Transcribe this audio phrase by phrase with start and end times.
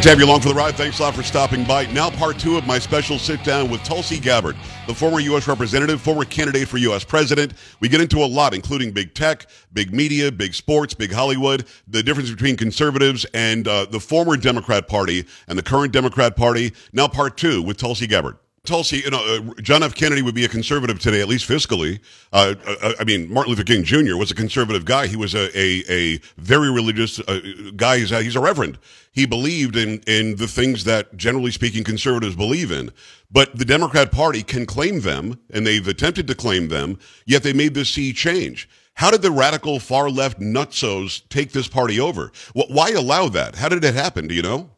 [0.00, 0.76] Good to have you along for the ride.
[0.76, 1.84] Thanks a lot for stopping by.
[1.92, 4.56] Now, part two of my special sit down with Tulsi Gabbard,
[4.86, 5.46] the former U.S.
[5.46, 7.04] representative, former candidate for U.S.
[7.04, 7.52] president.
[7.80, 9.44] We get into a lot, including big tech,
[9.74, 14.88] big media, big sports, big Hollywood, the difference between conservatives and uh, the former Democrat
[14.88, 16.72] Party and the current Democrat Party.
[16.94, 18.38] Now, part two with Tulsi Gabbard.
[18.64, 19.94] Tulsi, you know, uh, John F.
[19.94, 21.98] Kennedy would be a conservative today, at least fiscally.
[22.32, 24.16] Uh, uh, I mean, Martin Luther King Jr.
[24.16, 25.06] was a conservative guy.
[25.06, 27.40] He was a a, a very religious uh,
[27.76, 27.98] guy.
[27.98, 28.78] He's a, he's a reverend.
[29.12, 32.92] He believed in in the things that, generally speaking, conservatives believe in.
[33.30, 36.98] But the Democrat Party can claim them, and they've attempted to claim them.
[37.24, 38.68] Yet they made this sea change.
[38.94, 42.30] How did the radical far left nutsos take this party over?
[42.52, 43.56] Why allow that?
[43.56, 44.28] How did it happen?
[44.28, 44.70] Do you know?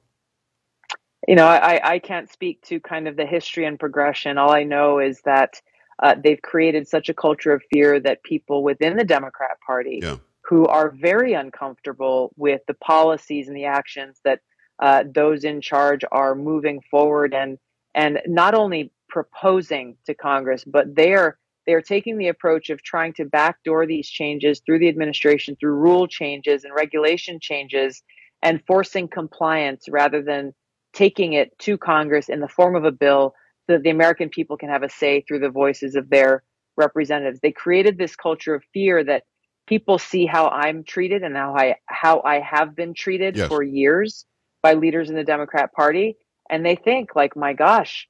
[1.28, 4.38] You know, I, I can't speak to kind of the history and progression.
[4.38, 5.60] All I know is that
[6.02, 10.16] uh, they've created such a culture of fear that people within the Democrat Party yeah.
[10.44, 14.40] who are very uncomfortable with the policies and the actions that
[14.80, 17.58] uh, those in charge are moving forward and
[17.94, 22.82] and not only proposing to Congress, but they are they are taking the approach of
[22.82, 28.02] trying to backdoor these changes through the administration, through rule changes and regulation changes,
[28.42, 30.52] and forcing compliance rather than
[30.92, 33.34] taking it to Congress in the form of a bill
[33.66, 36.42] so that the American people can have a say through the voices of their
[36.76, 37.40] representatives.
[37.40, 39.24] They created this culture of fear that
[39.66, 43.48] people see how I'm treated and how I how I have been treated yes.
[43.48, 44.26] for years
[44.62, 46.16] by leaders in the Democrat Party
[46.50, 48.08] and they think like my gosh,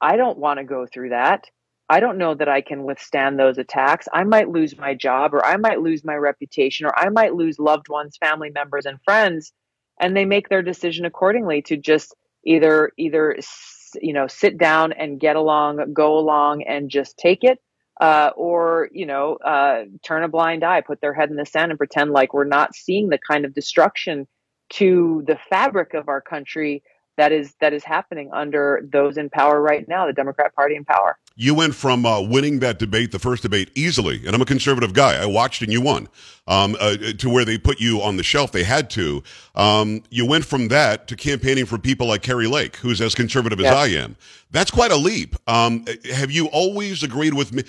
[0.00, 1.46] I don't want to go through that.
[1.88, 4.08] I don't know that I can withstand those attacks.
[4.12, 7.58] I might lose my job or I might lose my reputation or I might lose
[7.58, 9.52] loved ones, family members and friends
[10.00, 13.36] and they make their decision accordingly to just either either
[14.00, 17.58] you know sit down and get along go along and just take it
[18.00, 21.70] uh, or you know uh, turn a blind eye put their head in the sand
[21.70, 24.26] and pretend like we're not seeing the kind of destruction
[24.70, 26.82] to the fabric of our country
[27.16, 30.84] that is that is happening under those in power right now the democrat party in
[30.84, 34.46] power you went from uh, winning that debate, the first debate, easily, and I'm a
[34.46, 35.20] conservative guy.
[35.20, 36.08] I watched and you won,
[36.46, 38.52] um, uh, to where they put you on the shelf.
[38.52, 39.22] They had to.
[39.54, 43.60] Um, you went from that to campaigning for people like Kari Lake, who's as conservative
[43.60, 44.16] as I am.
[44.50, 45.34] That's quite a leap.
[45.48, 47.64] Um, have you always agreed with me?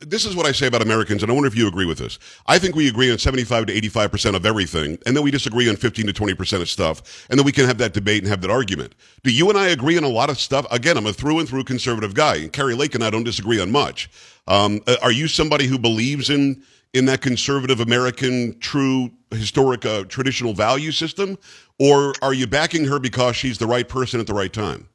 [0.00, 2.18] This is what I say about Americans, and I wonder if you agree with this.
[2.46, 5.68] I think we agree on 75 to 85 percent of everything, and then we disagree
[5.68, 8.28] on 15 to 20 percent of stuff, and then we can have that debate and
[8.28, 8.94] have that argument.
[9.22, 10.66] Do you and I agree on a lot of stuff?
[10.70, 13.60] Again, I'm a through and through conservative guy, and Kari Lake and I don't disagree
[13.60, 14.10] on much.
[14.46, 20.04] Um, uh, are you somebody who believes in in that conservative American, true historic, uh,
[20.04, 21.38] traditional value system,
[21.78, 24.88] or are you backing her because she's the right person at the right time?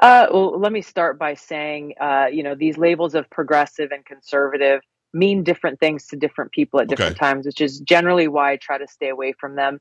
[0.00, 4.04] Uh, well, let me start by saying, uh, you know, these labels of progressive and
[4.06, 4.80] conservative
[5.12, 7.18] mean different things to different people at different okay.
[7.18, 9.78] times, which is generally why I try to stay away from them.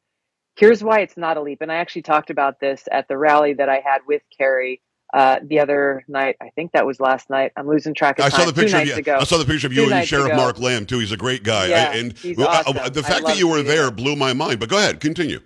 [0.57, 1.61] Here's why it's not a leap.
[1.61, 4.81] And I actually talked about this at the rally that I had with Kari
[5.13, 6.35] uh, the other night.
[6.41, 7.51] I think that was last night.
[7.55, 8.41] I'm losing track of I time.
[8.41, 9.17] Saw the picture, Two nights yeah, ago.
[9.19, 10.35] I saw the picture of you and Sheriff ago.
[10.35, 10.99] Mark Lamb too.
[10.99, 11.67] He's a great guy.
[11.67, 12.77] Yeah, I, and he's awesome.
[12.77, 14.59] I, the fact that you were there blew my mind.
[14.59, 15.39] But go ahead, continue.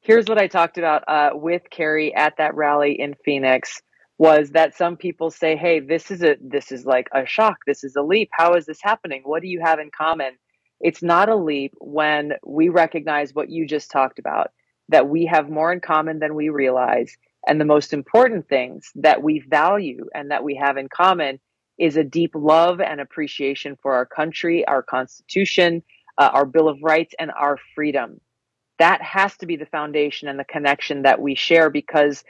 [0.00, 3.80] Here's what I talked about uh, with Kari at that rally in Phoenix
[4.18, 7.58] was that some people say, "Hey, this is a this is like a shock.
[7.66, 8.30] This is a leap.
[8.32, 9.22] How is this happening?
[9.24, 10.32] What do you have in common?"
[10.80, 14.50] It's not a leap when we recognize what you just talked about
[14.88, 17.16] that we have more in common than we realize
[17.46, 21.40] and the most important things that we value and that we have in common
[21.78, 25.82] is a deep love and appreciation for our country, our constitution,
[26.18, 28.20] uh, our bill of rights and our freedom.
[28.78, 32.24] That has to be the foundation and the connection that we share because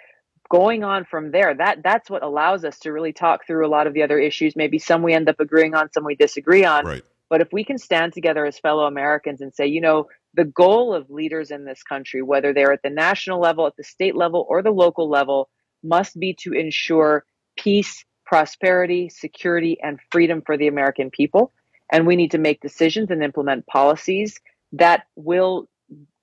[0.50, 3.86] going on from there that that's what allows us to really talk through a lot
[3.86, 6.84] of the other issues maybe some we end up agreeing on some we disagree on
[6.84, 7.04] right.
[7.32, 10.94] But if we can stand together as fellow americans and say you know the goal
[10.94, 14.46] of leaders in this country, whether they're at the national level, at the state level,
[14.48, 15.48] or the local level,
[15.82, 17.24] must be to ensure
[17.56, 21.52] peace, prosperity, security, and freedom for the American people.
[21.90, 24.40] And we need to make decisions and implement policies
[24.72, 25.68] that will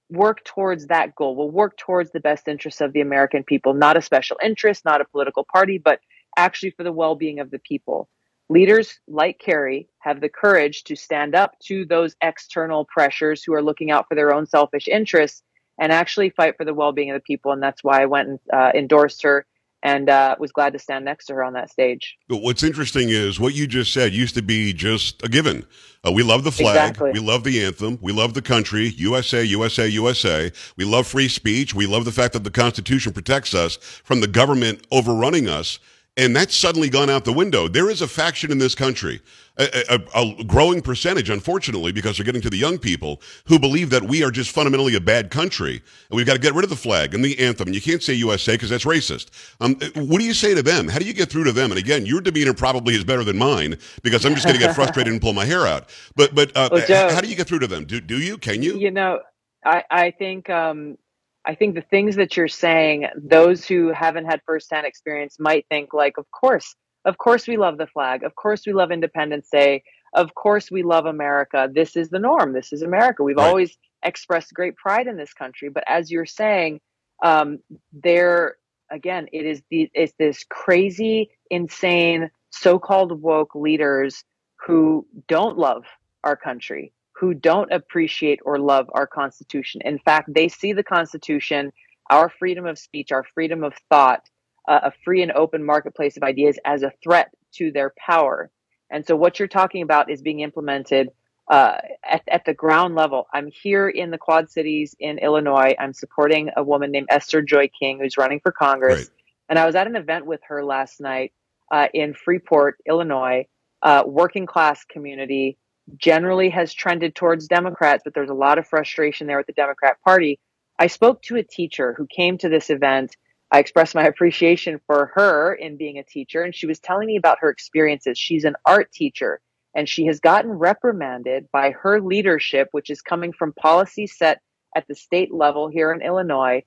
[0.09, 3.95] work towards that goal, will work towards the best interests of the American people, not
[3.95, 6.00] a special interest, not a political party, but
[6.35, 8.09] actually for the well being of the people.
[8.50, 13.62] Leaders like Kari have the courage to stand up to those external pressures who are
[13.62, 15.44] looking out for their own selfish interests
[15.80, 17.51] and actually fight for the well-being of the people.
[17.51, 19.46] And that's why I went and uh, endorsed her
[19.81, 22.18] and uh, was glad to stand next to her on that stage.
[22.28, 25.66] But what's interesting is what you just said used to be just a given.
[26.06, 26.75] Uh, we love the flag.
[26.75, 27.12] Exactly.
[27.12, 27.98] We love the anthem.
[28.01, 28.90] We love the country.
[28.98, 30.51] USA, USA, USA.
[30.75, 31.74] We love free speech.
[31.74, 35.80] We love the fact that the Constitution protects us from the government overrunning us.
[36.19, 37.69] And that's suddenly gone out the window.
[37.69, 39.21] There is a faction in this country,
[39.57, 43.89] a, a, a, growing percentage, unfortunately, because they're getting to the young people who believe
[43.92, 45.75] that we are just fundamentally a bad country
[46.10, 47.69] and we've got to get rid of the flag and the anthem.
[47.69, 49.30] And you can't say USA because that's racist.
[49.62, 50.89] Um, what do you say to them?
[50.89, 51.71] How do you get through to them?
[51.71, 54.75] And again, your demeanor probably is better than mine because I'm just going to get
[54.75, 55.88] frustrated and pull my hair out.
[56.18, 57.86] But but uh, well, Joe, how do you get through to them?
[57.86, 58.38] Do do you?
[58.38, 58.77] Can you?
[58.77, 59.22] You know,
[59.63, 60.50] I I think.
[60.50, 60.98] Um,
[61.45, 65.94] I think the things that you're saying, those who haven't had firsthand experience might think
[65.94, 66.75] like, of course,
[67.06, 68.24] of course we love the flag.
[68.24, 69.83] Of course we love Independence Day.
[70.13, 71.69] Of course we love America.
[71.74, 72.53] This is the norm.
[72.53, 73.24] This is America.
[73.24, 73.47] We've right.
[73.47, 75.69] always expressed great pride in this country.
[75.69, 76.81] But as you're saying,
[77.24, 77.59] um,
[77.94, 78.56] there
[78.91, 84.24] again, it is the it's this crazy, insane, so-called woke leaders
[84.65, 85.83] who don't love
[86.24, 89.81] our country, who don't appreciate or love our Constitution.
[89.83, 91.74] In fact, they see the Constitution,
[92.10, 94.30] our freedom of speech, our freedom of thought,
[94.69, 98.50] uh, a free and open marketplace of ideas as a threat to their power.
[98.89, 101.10] And so, what you're talking about is being implemented
[101.50, 101.77] uh,
[102.10, 103.27] at, at the ground level.
[103.33, 105.75] I'm here in the Quad Cities in Illinois.
[105.77, 109.00] I'm supporting a woman named Esther Joy King, who's running for Congress.
[109.00, 109.10] Right.
[109.50, 111.33] And I was at an event with her last night
[111.72, 113.45] uh, in Freeport, Illinois,
[113.81, 115.57] uh, working class community
[115.97, 119.97] generally has trended towards Democrats, but there's a lot of frustration there with the Democrat
[120.03, 120.39] Party.
[120.77, 123.15] I spoke to a teacher who came to this event.
[123.51, 127.18] I expressed my appreciation for her in being a teacher, and she was telling me
[127.18, 128.18] about her experiences.
[128.18, 129.41] She's an art teacher,
[129.75, 134.41] and she has gotten reprimanded by her leadership, which is coming from policy set
[134.75, 136.63] at the state level here in Illinois,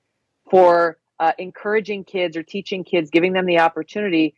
[0.49, 4.35] for uh, encouraging kids or teaching kids, giving them the opportunity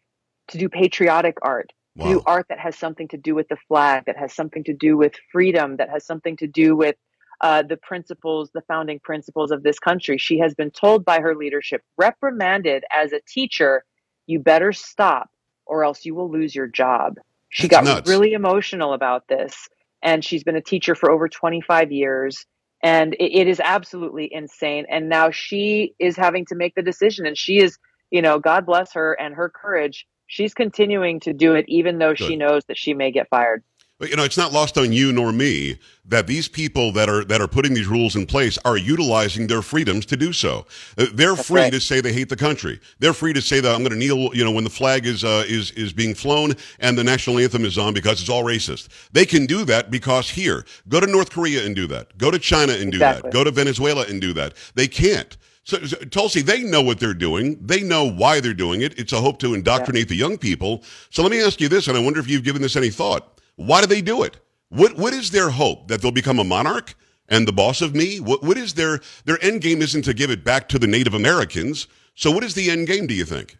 [0.50, 2.08] to do patriotic art wow.
[2.08, 4.98] do art that has something to do with the flag, that has something to do
[4.98, 6.96] with freedom, that has something to do with
[7.42, 10.18] uh, the principles, the founding principles of this country.
[10.18, 13.84] She has been told by her leadership, reprimanded as a teacher,
[14.26, 15.30] you better stop
[15.66, 17.16] or else you will lose your job.
[17.50, 18.10] She That's got nuts.
[18.10, 19.68] really emotional about this.
[20.02, 22.46] And she's been a teacher for over 25 years.
[22.84, 24.86] And it, it is absolutely insane.
[24.90, 27.26] And now she is having to make the decision.
[27.26, 27.78] And she is,
[28.12, 32.14] you know, God bless her and her courage she's continuing to do it even though
[32.14, 32.28] Good.
[32.28, 33.64] she knows that she may get fired.
[33.98, 37.24] But you know, it's not lost on you nor me that these people that are
[37.26, 40.66] that are putting these rules in place are utilizing their freedoms to do so.
[40.98, 41.74] Uh, they're That's free right.
[41.74, 42.82] to say they hate the country.
[43.00, 45.24] They're free to say that I'm going to kneel, you know, when the flag is
[45.24, 48.90] uh, is is being flown and the national anthem is on because it's all racist.
[49.14, 52.18] They can do that because here, go to North Korea and do that.
[52.18, 53.30] Go to China and do exactly.
[53.30, 53.34] that.
[53.34, 54.56] Go to Venezuela and do that.
[54.76, 55.38] They can't.
[55.66, 57.58] So, so, Tulsi, they know what they're doing.
[57.60, 58.98] They know why they're doing it.
[59.00, 60.10] It's a hope to indoctrinate yeah.
[60.10, 60.84] the young people.
[61.10, 63.42] So let me ask you this, and I wonder if you've given this any thought.
[63.56, 64.40] Why do they do it?
[64.70, 66.96] What what is their hope that they'll become a monarch
[67.30, 68.20] and the boss of me?
[68.20, 69.82] What what is their their end game?
[69.82, 71.88] Isn't to give it back to the Native Americans.
[72.14, 73.08] So what is the end game?
[73.08, 73.58] Do you think?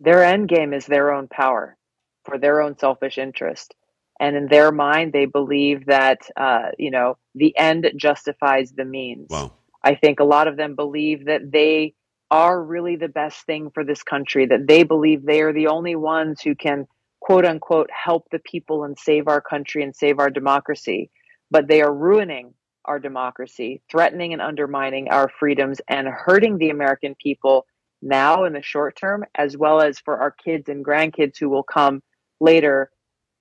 [0.00, 1.76] Their end game is their own power
[2.24, 3.74] for their own selfish interest.
[4.20, 9.28] And in their mind, they believe that uh, you know the end justifies the means.
[9.28, 9.52] Wow.
[9.84, 11.94] I think a lot of them believe that they
[12.30, 15.96] are really the best thing for this country, that they believe they are the only
[15.96, 16.86] ones who can,
[17.20, 21.10] quote unquote, help the people and save our country and save our democracy.
[21.50, 27.14] But they are ruining our democracy, threatening and undermining our freedoms, and hurting the American
[27.14, 27.66] people
[28.00, 31.62] now in the short term, as well as for our kids and grandkids who will
[31.62, 32.02] come
[32.40, 32.90] later.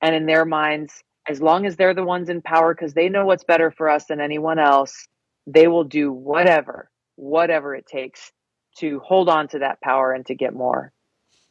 [0.02, 3.26] And in their minds, as long as they're the ones in power, because they know
[3.26, 5.08] what's better for us than anyone else,
[5.48, 8.32] they will do whatever, whatever it takes
[8.78, 10.92] to hold on to that power and to get more.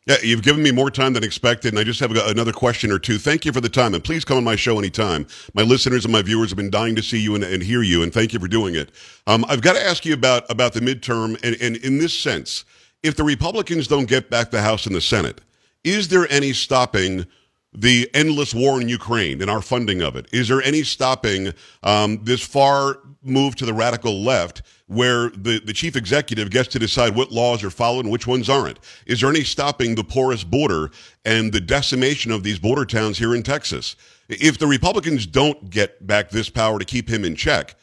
[0.07, 2.99] Yeah, you've given me more time than expected, and I just have another question or
[2.99, 3.19] two.
[3.19, 5.27] Thank you for the time, and please come on my show anytime.
[5.53, 8.03] My listeners and my viewers have been dying to see you and, and hear you,
[8.03, 8.91] and thank you for doing it.
[9.27, 12.65] Um, I've got to ask you about about the midterm, and, and in this sense,
[13.03, 15.43] if the Republicans don't get back the House and the Senate,
[15.85, 17.27] is there any stopping
[17.73, 20.27] the endless war in Ukraine and our funding of it?
[20.33, 25.73] Is there any stopping um, this far move to the radical left where the, the
[25.73, 28.81] chief executive gets to decide what laws are followed and which ones aren't?
[29.07, 30.91] Is there any stopping the porous border
[31.25, 33.95] and the decimation of these border towns here in Texas?
[34.29, 37.77] If the Republicans don't get back this power to keep him in check,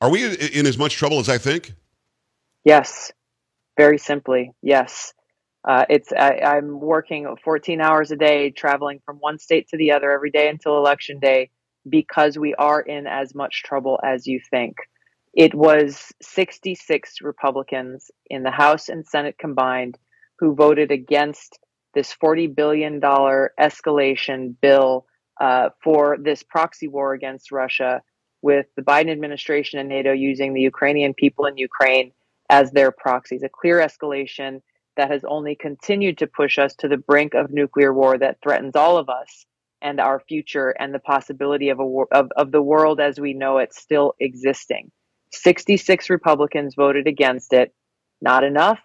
[0.00, 1.74] are we in as much trouble as I think?
[2.64, 3.12] Yes,
[3.76, 5.14] very simply, yes.
[5.66, 9.92] Uh, it's I, am working 14 hours a day, traveling from one state to the
[9.92, 11.50] other every day until election day,
[11.88, 14.76] because we are in as much trouble as you think.
[15.34, 19.98] It was 66 Republicans in the House and Senate combined
[20.38, 21.58] who voted against
[21.94, 25.06] this 40 billion dollar escalation bill
[25.40, 28.02] uh, for this proxy war against Russia,
[28.42, 32.12] with the Biden administration and NATO using the Ukrainian people in Ukraine
[32.48, 33.42] as their proxies.
[33.42, 34.62] A clear escalation
[35.00, 38.76] that has only continued to push us to the brink of nuclear war that threatens
[38.76, 39.46] all of us
[39.80, 43.32] and our future and the possibility of a war, of, of the world as we
[43.32, 44.90] know it still existing.
[45.32, 47.72] 66 Republicans voted against it.
[48.20, 48.78] Not enough,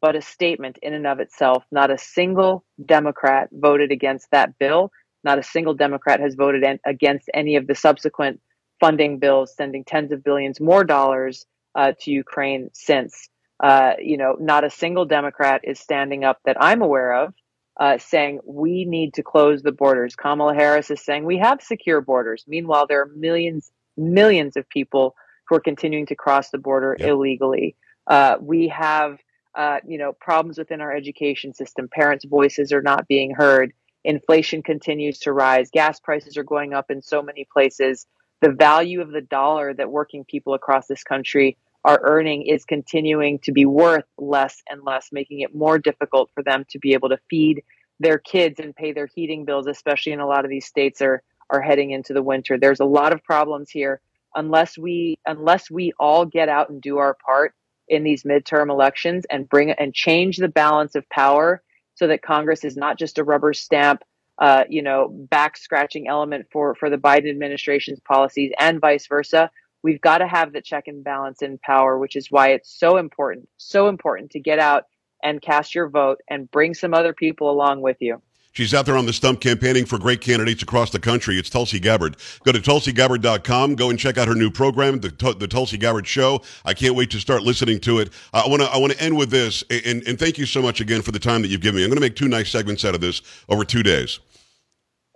[0.00, 1.64] but a statement in and of itself.
[1.72, 4.92] Not a single Democrat voted against that bill.
[5.24, 8.40] Not a single Democrat has voted against any of the subsequent
[8.78, 11.44] funding bills, sending tens of billions more dollars
[11.74, 13.28] uh, to Ukraine since.
[13.58, 17.34] Uh, you know, not a single Democrat is standing up that I'm aware of
[17.78, 20.16] uh, saying we need to close the borders.
[20.16, 22.44] Kamala Harris is saying we have secure borders.
[22.46, 25.14] Meanwhile, there are millions, millions of people
[25.48, 27.08] who are continuing to cross the border yep.
[27.08, 27.76] illegally.
[28.06, 29.18] Uh, we have,
[29.54, 31.88] uh, you know, problems within our education system.
[31.88, 33.72] Parents' voices are not being heard.
[34.04, 35.70] Inflation continues to rise.
[35.70, 38.06] Gas prices are going up in so many places.
[38.40, 43.38] The value of the dollar that working people across this country are earning is continuing
[43.38, 47.08] to be worth less and less, making it more difficult for them to be able
[47.08, 47.62] to feed
[48.00, 51.22] their kids and pay their heating bills, especially in a lot of these states are
[51.48, 52.58] are heading into the winter.
[52.58, 54.00] There's a lot of problems here.
[54.34, 57.54] Unless we unless we all get out and do our part
[57.88, 61.62] in these midterm elections and bring and change the balance of power
[61.94, 64.02] so that Congress is not just a rubber stamp,
[64.38, 69.52] uh, you know, back scratching element for for the Biden administration's policies and vice versa
[69.86, 72.96] we've got to have the check and balance in power, which is why it's so
[72.96, 74.82] important, so important to get out
[75.22, 78.20] and cast your vote and bring some other people along with you.
[78.50, 81.38] She's out there on the stump campaigning for great candidates across the country.
[81.38, 82.16] It's Tulsi Gabbard.
[82.42, 83.76] Go to tulsigabbard.com.
[83.76, 86.42] Go and check out her new program, the, the Tulsi Gabbard Show.
[86.64, 88.12] I can't wait to start listening to it.
[88.32, 90.80] I want to I want to end with this, and, and thank you so much
[90.80, 91.84] again for the time that you've given me.
[91.84, 94.18] I'm going to make two nice segments out of this over two days.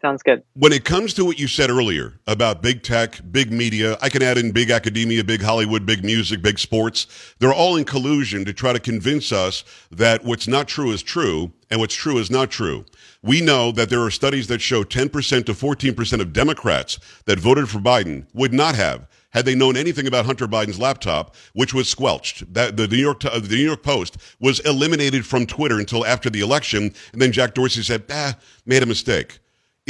[0.00, 0.42] Sounds good.
[0.54, 4.22] When it comes to what you said earlier about big tech, big media, I can
[4.22, 7.06] add in big academia, big Hollywood, big music, big sports.
[7.38, 11.52] They're all in collusion to try to convince us that what's not true is true
[11.70, 12.86] and what's true is not true.
[13.22, 17.68] We know that there are studies that show 10% to 14% of Democrats that voted
[17.68, 21.88] for Biden would not have had they known anything about Hunter Biden's laptop, which was
[21.88, 22.52] squelched.
[22.52, 26.40] That the New York the New York Post was eliminated from Twitter until after the
[26.40, 29.38] election, and then Jack Dorsey said, "Ah, made a mistake."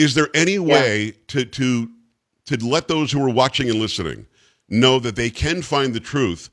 [0.00, 1.12] Is there any way yeah.
[1.28, 1.90] to to
[2.46, 4.26] to let those who are watching and listening
[4.68, 6.48] know that they can find the truth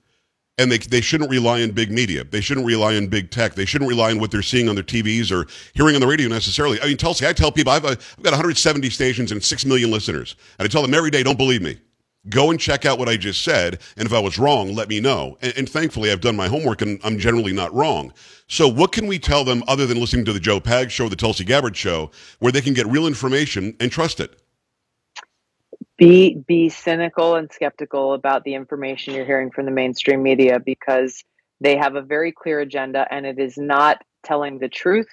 [0.58, 2.24] and they, they shouldn't rely on big media.
[2.24, 3.54] They shouldn't rely on big tech.
[3.54, 6.28] They shouldn't rely on what they're seeing on their TVs or hearing on the radio
[6.28, 6.82] necessarily.
[6.82, 9.92] I mean, Tulsi, I tell people I've, uh, I've got 170 stations and 6 million
[9.92, 10.36] listeners.
[10.58, 11.78] And I tell them every day, don't believe me.
[12.30, 13.80] Go and check out what I just said.
[13.96, 15.38] And if I was wrong, let me know.
[15.42, 18.14] And, and thankfully, I've done my homework and I'm generally not wrong.
[18.48, 21.16] So, what can we tell them other than listening to the Joe Pag show, the
[21.16, 24.40] Tulsi Gabbard show, where they can get real information and trust it?
[25.98, 31.24] Be be cynical and skeptical about the information you're hearing from the mainstream media because
[31.60, 35.08] they have a very clear agenda and it is not telling the truth.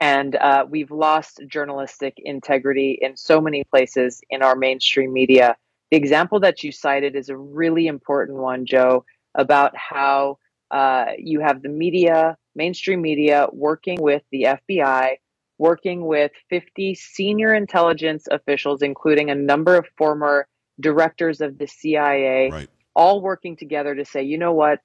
[0.00, 5.56] And uh, we've lost journalistic integrity in so many places in our mainstream media.
[5.90, 10.38] The example that you cited is a really important one, Joe, about how
[10.70, 15.16] uh, you have the media mainstream media working with the FBI,
[15.58, 20.48] working with 50 senior intelligence officials, including a number of former
[20.80, 22.68] directors of the CIA, right.
[22.94, 24.80] all working together to say, you know what?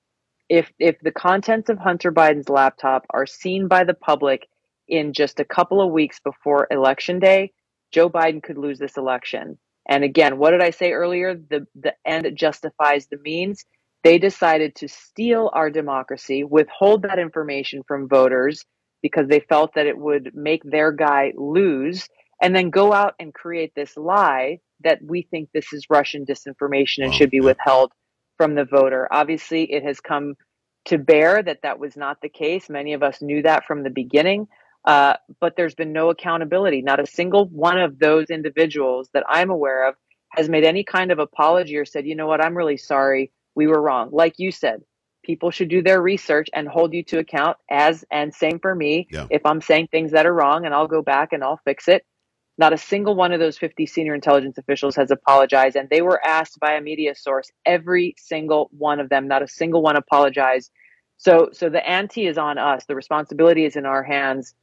[0.49, 4.47] If, if the contents of Hunter Biden's laptop are seen by the public
[4.87, 7.53] in just a couple of weeks before election day,
[7.91, 9.57] Joe Biden could lose this election.
[9.91, 11.35] And again, what did I say earlier?
[11.35, 13.65] The the end justifies the means.
[14.05, 18.63] They decided to steal our democracy, withhold that information from voters
[19.01, 22.07] because they felt that it would make their guy lose,
[22.41, 27.03] and then go out and create this lie that we think this is Russian disinformation
[27.03, 27.91] and oh, should be withheld
[28.37, 29.09] from the voter.
[29.11, 30.35] Obviously, it has come
[30.85, 32.69] to bear that that was not the case.
[32.69, 34.47] Many of us knew that from the beginning,
[34.85, 36.81] uh, but there's been no accountability.
[36.81, 39.95] Not a single one of those individuals that I'm aware of
[40.31, 43.31] has made any kind of apology or said, you know what, I'm really sorry.
[43.53, 44.09] We were wrong.
[44.11, 44.81] Like you said,
[45.23, 49.07] people should do their research and hold you to account as and same for me.
[49.11, 49.27] Yeah.
[49.29, 52.05] if i'm saying things that are wrong and i'll go back and i'll fix it.
[52.57, 56.25] Not a single one of those 50 senior intelligence officials has apologized and they were
[56.25, 57.51] asked by a media source.
[57.65, 60.71] Every single one of them not a single one apologized.
[61.17, 62.85] So so the ante is on us.
[62.87, 64.55] The responsibility is in our hands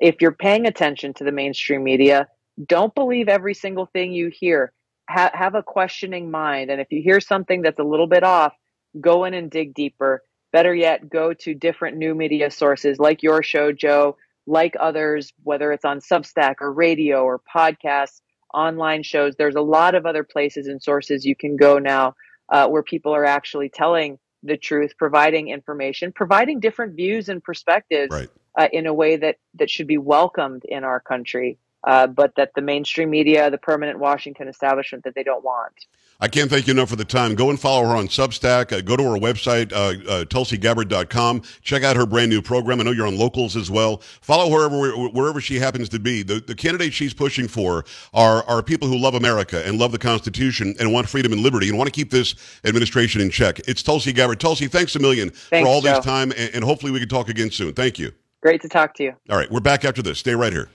[0.00, 2.26] if you're paying attention to the mainstream media
[2.66, 4.72] don't believe every single thing you hear
[5.08, 6.70] ha- have a questioning mind.
[6.70, 8.54] And if you hear something that's a little bit off,
[9.00, 10.22] go in and dig deeper.
[10.52, 14.16] Better yet, go to different new media sources like your show, Joe,
[14.46, 18.20] like others, whether it's on Substack or radio or podcasts,
[18.52, 19.34] online shows.
[19.36, 22.14] There's a lot of other places and sources you can go now
[22.52, 28.10] uh, where people are actually telling the truth, providing information, providing different views and perspectives
[28.10, 28.28] right.
[28.58, 32.52] uh, in a way that that should be welcomed in our country, uh, but that
[32.54, 35.86] the mainstream media, the permanent Washington establishment, that they don't want.
[36.22, 37.34] I can't thank you enough for the time.
[37.34, 38.72] Go and follow her on Substack.
[38.72, 41.42] Uh, go to her website, uh, uh, TulsiGabbard.com.
[41.62, 42.78] Check out her brand new program.
[42.78, 43.98] I know you're on locals as well.
[44.20, 46.22] Follow her wherever, wherever she happens to be.
[46.22, 49.98] The, the candidates she's pushing for are, are people who love America and love the
[49.98, 52.34] Constitution and want freedom and liberty and want to keep this
[52.66, 53.58] administration in check.
[53.60, 54.40] It's Tulsi Gabbard.
[54.40, 55.94] Tulsi, thanks a million thanks, for all Joe.
[55.94, 57.72] this time, and, and hopefully we can talk again soon.
[57.72, 58.12] Thank you.
[58.42, 59.14] Great to talk to you.
[59.30, 60.18] All right, we're back after this.
[60.18, 60.68] Stay right here.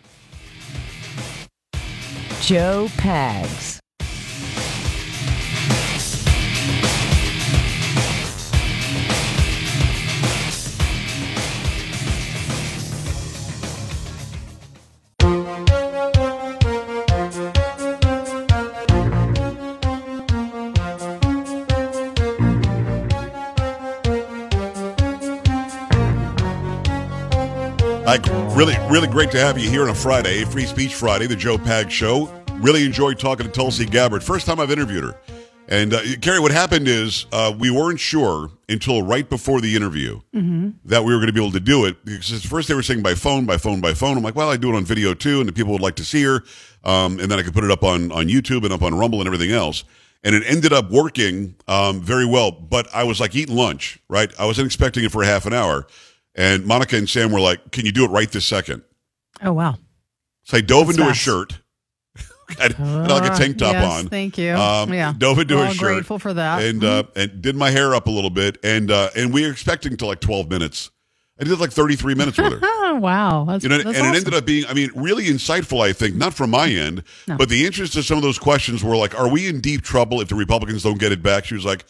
[2.45, 3.84] Joe Pags.
[28.15, 31.35] Like really, really great to have you here on a Friday, Free Speech Friday, the
[31.35, 32.33] Joe Pag Show.
[32.53, 34.23] Really enjoyed talking to Tulsi Gabbard.
[34.23, 35.19] First time I've interviewed her.
[35.67, 40.21] And uh, Carrie, what happened is uh, we weren't sure until right before the interview
[40.33, 40.69] mm-hmm.
[40.85, 42.05] that we were going to be able to do it.
[42.05, 44.15] Because first they were saying by phone, by phone, by phone.
[44.15, 46.05] I'm like, well, I do it on video too, and the people would like to
[46.05, 46.41] see her.
[46.85, 49.19] Um, and then I could put it up on, on YouTube and up on Rumble
[49.19, 49.83] and everything else.
[50.23, 52.51] And it ended up working um, very well.
[52.51, 54.31] But I was like eating lunch, right?
[54.39, 55.85] I wasn't expecting it for a half an hour.
[56.35, 58.83] And Monica and Sam were like, "Can you do it right this second?
[59.41, 59.77] Oh wow!
[60.43, 61.19] So I dove That's into fast.
[61.19, 61.61] a shirt.
[62.59, 64.07] I had, had like a tank top yes, on.
[64.07, 64.53] Thank you.
[64.53, 65.93] Um, yeah, dove into We're a shirt.
[65.93, 66.63] Grateful for that.
[66.63, 67.09] And mm-hmm.
[67.09, 68.57] uh, and did my hair up a little bit.
[68.63, 70.91] And uh, and we were expecting to like twelve minutes.
[71.39, 72.59] I did like thirty three minutes with her.
[72.61, 74.13] Oh wow, that's, you know, that's and awesome.
[74.13, 75.81] it ended up being, I mean, really insightful.
[75.81, 77.37] I think not from my end, no.
[77.37, 80.21] but the interest of some of those questions were like, "Are we in deep trouble
[80.21, 81.85] if the Republicans don't get it back?" She was like,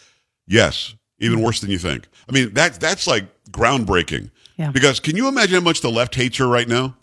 [0.47, 4.31] "Yes, even worse than you think." I mean, that that's like groundbreaking.
[4.57, 4.71] Yeah.
[4.71, 6.95] Because can you imagine how much the left hates her right now?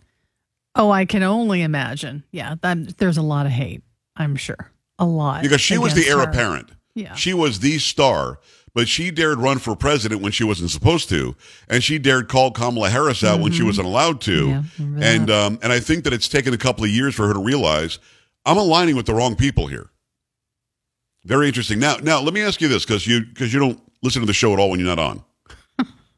[0.74, 2.24] Oh, I can only imagine.
[2.32, 3.82] Yeah, that there's a lot of hate.
[4.16, 5.42] I'm sure a lot.
[5.42, 6.24] Because she was the heir her.
[6.24, 6.70] apparent.
[6.94, 7.14] Yeah.
[7.14, 8.38] She was the star,
[8.74, 11.34] but she dared run for president when she wasn't supposed to,
[11.68, 13.42] and she dared call Kamala Harris out mm-hmm.
[13.42, 14.48] when she wasn't allowed to.
[14.48, 14.62] Yeah,
[15.00, 17.42] and um, and I think that it's taken a couple of years for her to
[17.42, 17.98] realize
[18.44, 19.90] I'm aligning with the wrong people here.
[21.24, 21.78] Very interesting.
[21.78, 24.32] Now, now let me ask you this because you because you don't listen to the
[24.32, 25.24] show at all when you're not on.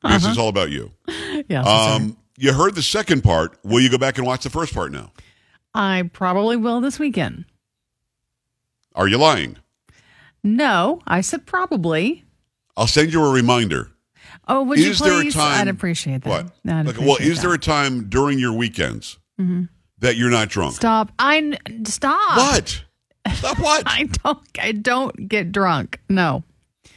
[0.04, 0.32] This uh-huh.
[0.32, 0.92] is all about you.
[1.48, 1.62] Yeah.
[1.62, 3.58] Um, you heard the second part.
[3.64, 5.10] Will you go back and watch the first part now?
[5.74, 7.44] I probably will this weekend.
[8.94, 9.58] Are you lying?
[10.44, 12.24] No, I said probably.
[12.76, 13.90] I'll send you a reminder.
[14.46, 15.00] Oh, would is you please?
[15.00, 16.50] There a time, I'd appreciate that.
[16.64, 16.88] What?
[16.88, 17.42] Okay, well, is that.
[17.42, 19.64] there a time during your weekends mm-hmm.
[19.98, 20.76] that you're not drunk?
[20.76, 21.12] Stop!
[21.18, 22.36] I stop.
[22.36, 22.84] What?
[23.34, 23.82] Stop what?
[23.86, 24.38] I don't.
[24.58, 26.00] I don't get drunk.
[26.08, 26.44] No.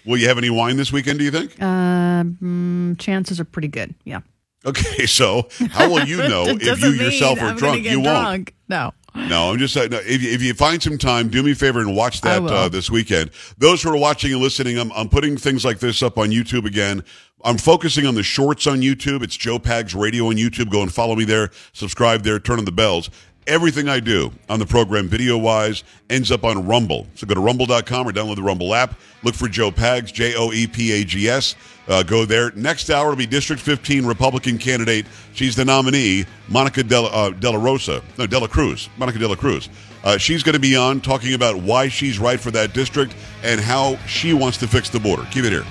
[0.07, 1.19] Will you have any wine this weekend?
[1.19, 1.51] Do you think?
[1.61, 3.93] Uh, mm, chances are pretty good.
[4.05, 4.21] Yeah.
[4.65, 7.83] Okay, so how will you know if you yourself are I'm drunk?
[7.83, 8.05] You drunk.
[8.05, 8.51] won't.
[8.69, 8.93] No.
[9.27, 9.91] No, I'm just saying.
[9.91, 12.43] No, if, you, if you find some time, do me a favor and watch that
[12.43, 13.31] uh, this weekend.
[13.57, 16.65] Those who are watching and listening, I'm, I'm putting things like this up on YouTube
[16.65, 17.03] again.
[17.43, 19.23] I'm focusing on the shorts on YouTube.
[19.23, 20.69] It's Joe Pags Radio on YouTube.
[20.69, 21.49] Go and follow me there.
[21.73, 22.39] Subscribe there.
[22.39, 23.09] Turn on the bells.
[23.47, 27.07] Everything I do on the program, video wise, ends up on Rumble.
[27.15, 28.99] So go to rumble.com or download the Rumble app.
[29.23, 31.55] Look for Joe Pags, J O E P A G S.
[31.87, 32.51] Uh, go there.
[32.51, 35.05] Next hour will be District 15 Republican candidate.
[35.33, 38.03] She's the nominee, Monica Della, uh, Rosa.
[38.17, 38.89] No, De La Cruz.
[38.97, 39.69] Monica De La Cruz.
[40.03, 43.59] Uh, she's going to be on talking about why she's right for that district and
[43.59, 45.25] how she wants to fix the border.
[45.31, 45.65] Keep it here.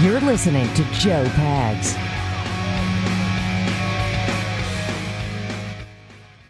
[0.00, 2.11] You're listening to Joe Pags.